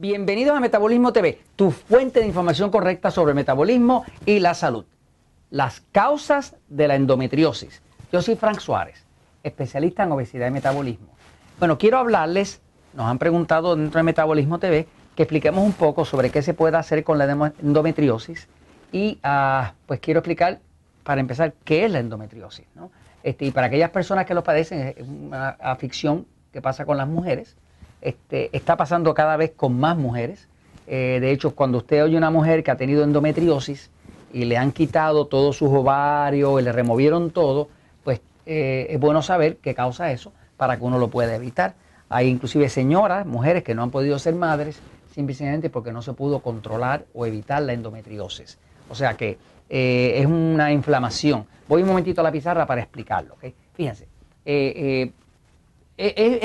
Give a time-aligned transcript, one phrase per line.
[0.00, 4.86] Bienvenidos a Metabolismo TV, tu fuente de información correcta sobre el metabolismo y la salud.
[5.50, 7.82] Las causas de la endometriosis.
[8.10, 9.04] Yo soy Frank Suárez,
[9.42, 11.08] especialista en obesidad y metabolismo.
[11.58, 12.62] Bueno, quiero hablarles,
[12.94, 16.78] nos han preguntado dentro de Metabolismo TV, que expliquemos un poco sobre qué se puede
[16.78, 18.48] hacer con la endometriosis
[18.92, 20.60] y ah, pues quiero explicar,
[21.04, 22.64] para empezar, qué es la endometriosis.
[23.22, 26.24] Este, y para aquellas personas que lo padecen, es una aflicción
[26.54, 27.54] que pasa con las mujeres
[28.02, 30.48] este, está pasando cada vez con más mujeres.
[30.86, 33.90] Eh, de hecho, cuando usted oye una mujer que ha tenido endometriosis
[34.32, 37.68] y le han quitado todos sus ovarios y le removieron todo,
[38.02, 41.74] pues eh, es bueno saber qué causa eso para que uno lo pueda evitar.
[42.08, 44.80] Hay inclusive señoras, mujeres que no han podido ser madres
[45.14, 48.58] simplemente porque no se pudo controlar o evitar la endometriosis.
[48.88, 49.38] O sea que
[49.68, 51.46] eh, es una inflamación.
[51.68, 53.36] Voy un momentito a la pizarra para explicarlo.
[53.74, 54.08] Fíjense,
[54.44, 55.12] es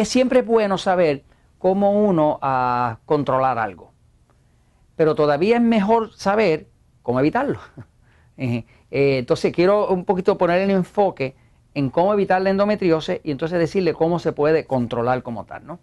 [0.08, 1.24] siempre bueno saber
[1.66, 3.92] cómo uno a controlar algo.
[4.96, 6.68] Pero todavía es mejor saber
[7.02, 7.58] cómo evitarlo.
[8.38, 11.38] Eh, eh, entonces quiero un poquito poner el enfoque
[11.74, 15.66] en cómo evitar la endometriosis y entonces decirle cómo se puede controlar como tal.
[15.66, 15.80] ¿no?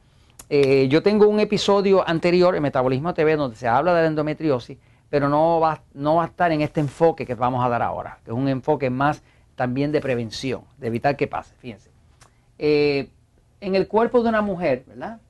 [0.51, 4.77] Eh, yo tengo un episodio anterior en Metabolismo TV donde se habla de la endometriosis,
[5.09, 8.19] pero no va, no va a estar en este enfoque que vamos a dar ahora,
[8.23, 9.23] que es un enfoque más
[9.57, 11.55] también de prevención, de evitar que pase.
[11.57, 11.91] Fíjense.
[12.59, 15.21] en el cuerpo de una mujer, ¿verdad?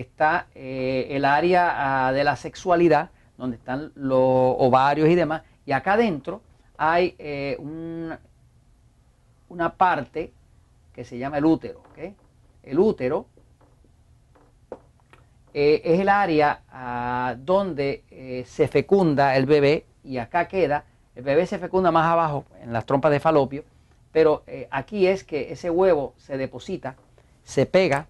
[0.00, 5.72] Está eh, el área ah, de la sexualidad, donde están los ovarios y demás, y
[5.72, 6.40] acá adentro
[6.76, 7.56] hay eh,
[9.48, 10.32] una parte
[10.92, 11.82] que se llama el útero.
[12.62, 13.26] El útero
[15.52, 20.84] eh, es el área ah, donde se fecunda el bebé y acá queda,
[21.16, 23.64] el bebé se fecunda más abajo en las trompas de falopio,
[24.12, 26.94] pero aquí es que ese huevo se deposita,
[27.42, 28.06] se pega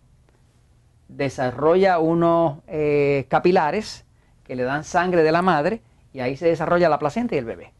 [1.08, 4.04] desarrolla unos eh, capilares
[4.44, 5.82] que le dan sangre de la madre
[6.12, 7.72] y ahí se desarrolla la placenta y el bebé.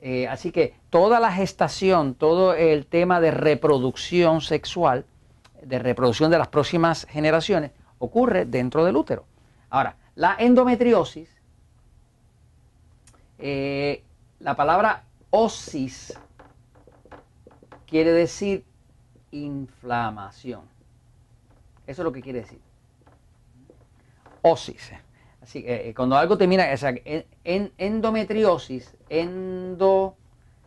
[0.00, 5.04] Eh, así que toda la gestación, todo el tema de reproducción sexual,
[5.60, 9.24] de reproducción de las próximas generaciones, ocurre dentro del útero.
[9.70, 11.28] Ahora, la endometriosis,
[13.38, 14.02] eh,
[14.38, 16.16] la palabra osis
[17.86, 18.64] quiere decir
[19.32, 20.77] inflamación.
[21.88, 22.60] Eso es lo que quiere decir.
[24.42, 24.92] Osis.
[25.40, 30.14] Así que eh, cuando algo termina, o sea, en, endometriosis, endo,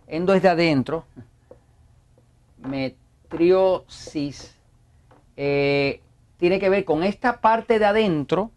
[0.07, 1.05] endo es de adentro,
[2.57, 4.57] metriosis,
[5.37, 6.01] eh,
[6.37, 8.49] tiene que ver con esta parte de adentro,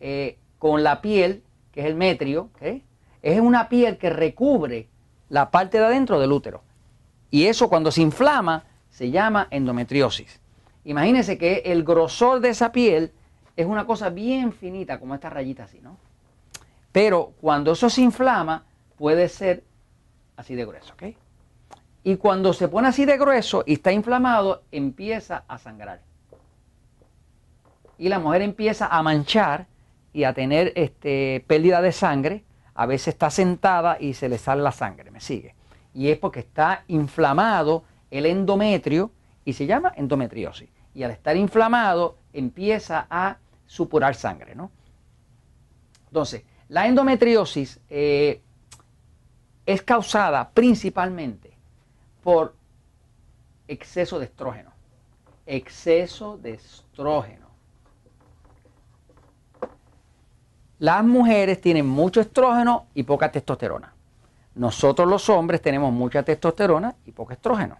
[0.00, 2.48] eh, con la piel, que es el metrio,
[3.20, 4.88] es una piel que recubre
[5.28, 6.62] la parte de adentro del útero.
[7.30, 10.40] Y eso cuando se inflama se llama endometriosis.
[10.86, 13.12] Imagínense que el grosor de esa piel
[13.56, 15.98] es una cosa bien finita, como esta rayita así, ¿no?
[16.92, 18.64] Pero cuando eso se inflama,
[18.96, 19.64] puede ser
[20.36, 21.16] así de grueso, ¿ok?
[22.04, 26.02] Y cuando se pone así de grueso y está inflamado, empieza a sangrar.
[27.98, 29.66] Y la mujer empieza a manchar
[30.12, 32.44] y a tener este, pérdida de sangre.
[32.74, 35.56] A veces está sentada y se le sale la sangre, ¿me sigue?
[35.94, 39.10] Y es porque está inflamado el endometrio
[39.44, 43.36] y se llama endometriosis y al estar inflamado empieza a
[43.66, 44.54] supurar sangre.
[44.54, 44.70] ¿no?
[46.06, 48.40] Entonces, la endometriosis eh,
[49.66, 51.52] es causada principalmente
[52.22, 52.56] por
[53.68, 54.72] exceso de estrógeno.
[55.44, 57.46] Exceso de estrógeno.
[60.78, 63.92] Las mujeres tienen mucho estrógeno y poca testosterona.
[64.54, 67.76] Nosotros los hombres tenemos mucha testosterona y poco estrógeno.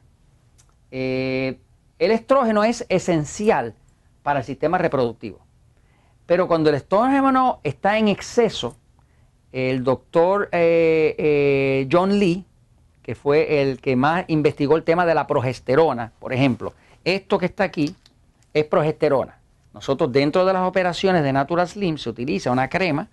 [0.90, 1.58] Eh,
[1.98, 3.74] el estrógeno es esencial
[4.22, 5.38] para el sistema reproductivo.
[6.26, 8.76] Pero cuando el estrógeno está en exceso,
[9.52, 12.44] el doctor eh, eh, John Lee,
[13.02, 16.74] que fue el que más investigó el tema de la progesterona, por ejemplo,
[17.04, 17.94] esto que está aquí
[18.52, 19.38] es progesterona.
[19.72, 23.08] Nosotros dentro de las operaciones de Natural Slim se utiliza una crema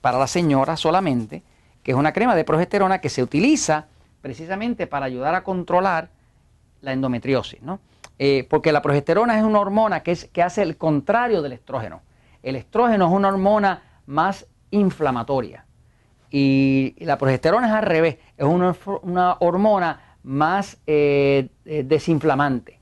[0.00, 1.42] para la señora solamente,
[1.82, 3.86] que es una crema de progesterona que se utiliza
[4.20, 6.08] precisamente para ayudar a controlar
[6.80, 7.78] la endometriosis, ¿no?
[8.18, 12.00] Eh, porque la progesterona es una hormona que, es, que hace el contrario del estrógeno.
[12.42, 15.66] El estrógeno es una hormona más inflamatoria
[16.30, 22.78] y, la progesterona es al revés, es una, hormona más eh, eh, desinflamante.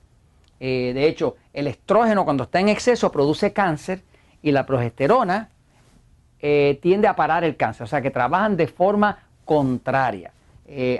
[0.60, 4.02] de hecho, el estrógeno cuando está en exceso produce cáncer
[4.40, 5.50] y la progesterona
[6.80, 10.32] tiende a parar el cáncer, o sea que trabajan de forma contraria.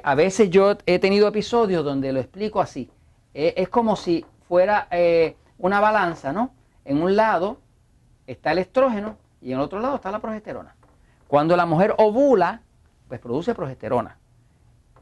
[0.02, 2.90] a veces yo he tenido episodios donde lo explico así.
[3.34, 6.52] Es como si fuera eh, una balanza, ¿no?
[6.84, 7.58] En un lado
[8.26, 10.76] está el estrógeno y en el otro lado está la progesterona.
[11.26, 12.62] Cuando la mujer ovula,
[13.08, 14.19] pues produce progesterona.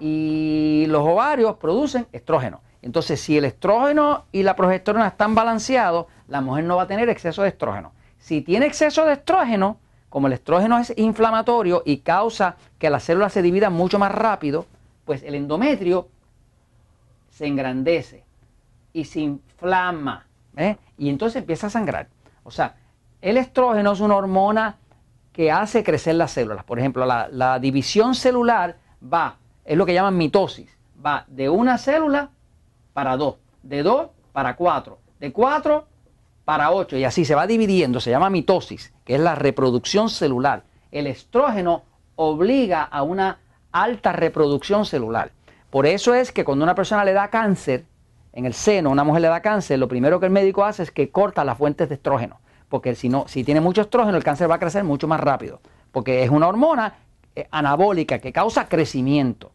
[0.01, 2.61] Y los ovarios producen estrógeno.
[2.81, 7.09] Entonces, si el estrógeno y la progesterona están balanceados, la mujer no va a tener
[7.09, 7.93] exceso de estrógeno.
[8.19, 9.79] Si tiene exceso de estrógeno,
[10.09, 14.67] como el estrógeno es inflamatorio y causa que las células se dividan mucho más rápido,
[15.05, 16.09] pues el endometrio
[17.33, 18.25] se engrandece
[18.93, 20.27] y se inflama.
[20.57, 20.77] ¿eh?
[20.99, 22.09] Y entonces empieza a sangrar.
[22.45, 22.77] O sea,
[23.21, 24.77] el estrógeno es una hormona
[25.33, 26.65] que hace crecer las células.
[26.65, 32.31] Por ejemplo, la, división celular va, es lo que llaman mitosis, va de una célula
[32.93, 35.87] para dos, de dos para cuatro, de cuatro
[36.45, 40.65] para ocho, y así se va dividiendo, se llama mitosis, que es la reproducción celular.
[40.91, 41.85] El estrógeno
[42.17, 43.39] obliga a una
[43.71, 45.31] alta reproducción celular.
[45.73, 47.85] Por eso es que cuando una persona le da cáncer
[48.33, 50.93] en el seno, una mujer le da cáncer, lo primero que el médico hace es
[50.93, 52.39] que corta las fuentes de estrógeno
[52.73, 55.61] porque si, no, si tiene mucho estrógeno el cáncer va a crecer mucho más rápido,
[55.93, 56.95] porque es una hormona
[57.37, 59.53] eh, anabólica que causa crecimiento,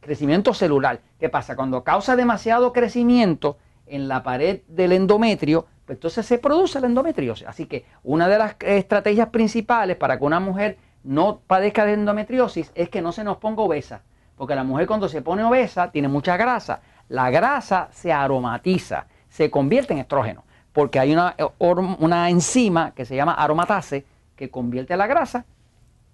[0.00, 1.00] crecimiento celular.
[1.18, 1.56] ¿Qué pasa?
[1.56, 7.46] Cuando causa demasiado crecimiento en la pared del endometrio, pues entonces se produce la endometriosis.
[7.46, 12.72] Así que una de las estrategias principales para que una mujer no padezca de endometriosis
[12.74, 14.02] es que no se nos ponga obesa,
[14.40, 19.50] porque la mujer cuando se pone obesa tiene mucha grasa, la grasa se aromatiza, se
[19.50, 24.06] convierte en estrógeno porque hay una, eh, una enzima que se llama aromatase
[24.36, 25.44] que convierte la grasa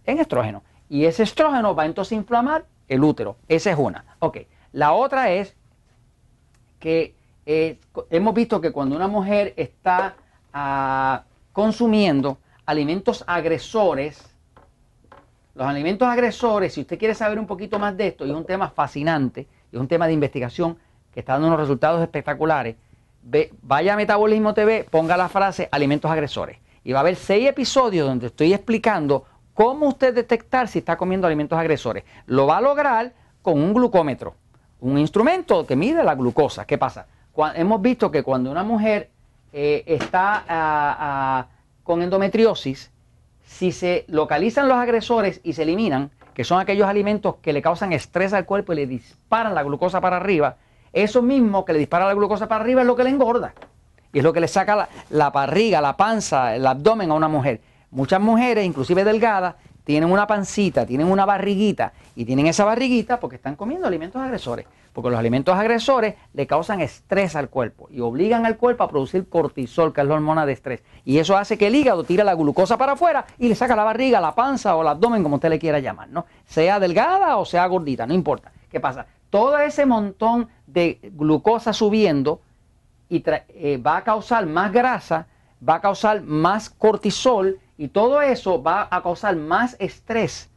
[0.04, 0.64] en estrógeno.
[0.88, 3.36] Y ese estrógeno va entonces a inflamar el útero.
[3.46, 4.04] Esa es una.
[4.18, 4.38] Ok.
[4.72, 5.54] La otra es
[6.80, 7.14] que
[7.46, 7.78] eh,
[8.10, 10.16] hemos visto que cuando una mujer está
[10.52, 14.35] ah, consumiendo alimentos agresores,
[15.56, 18.44] los alimentos agresores, si usted quiere saber un poquito más de esto, y es un
[18.44, 20.76] tema fascinante, es un tema de investigación
[21.10, 22.76] que está dando unos resultados espectaculares,
[23.62, 26.58] vaya a Metabolismo TV, ponga la frase alimentos agresores.
[26.84, 29.24] Y va a haber seis episodios donde estoy explicando
[29.54, 32.04] cómo usted detectar si está comiendo alimentos agresores.
[32.26, 34.34] Lo va a lograr con un glucómetro,
[34.80, 36.66] un instrumento que mide la glucosa.
[36.66, 37.06] ¿Qué pasa?
[37.54, 39.10] hemos visto que cuando una mujer
[39.52, 41.46] eh, está ah, ah,
[41.82, 42.90] con endometriosis,
[43.46, 47.94] si se localizan los agresores y se eliminan, que son aquellos alimentos que le causan
[47.94, 50.56] estrés al cuerpo y le disparan la glucosa para arriba,
[50.92, 53.54] eso mismo que le dispara la glucosa para arriba es lo que le engorda.
[54.12, 57.28] Y es lo que le saca la, la barriga, la panza, el abdomen a una
[57.28, 57.60] mujer.
[57.90, 59.54] Muchas mujeres, inclusive delgadas,
[59.86, 64.66] tienen una pancita, tienen una barriguita y tienen esa barriguita porque están comiendo alimentos agresores.
[64.92, 69.28] Porque los alimentos agresores le causan estrés al cuerpo y obligan al cuerpo a producir
[69.28, 70.82] cortisol, que es la hormona de estrés.
[71.04, 73.84] Y eso hace que el hígado tire la glucosa para afuera y le saca la
[73.84, 76.26] barriga, la panza o el abdomen, como usted le quiera llamar, ¿no?
[76.46, 78.52] Sea delgada o sea gordita, no importa.
[78.70, 79.06] ¿Qué pasa?
[79.30, 82.40] todo ese montón de glucosa subiendo
[83.08, 85.26] y eh, va a causar más grasa,
[85.66, 90.50] va a causar más cortisol y todo eso va a causar más estrés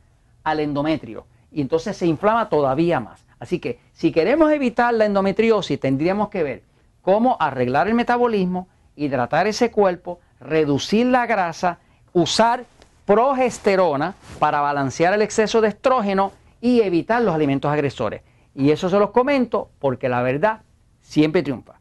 [0.43, 3.25] al endometrio y entonces se inflama todavía más.
[3.39, 6.63] Así que si queremos evitar la endometriosis tendríamos que ver
[7.01, 11.79] cómo arreglar el metabolismo, hidratar ese cuerpo, reducir la grasa,
[12.13, 12.65] usar
[13.05, 18.21] progesterona para balancear el exceso de estrógeno y evitar los alimentos agresores.
[18.53, 20.61] Y eso se los comento porque la verdad
[21.01, 21.78] siempre triunfa.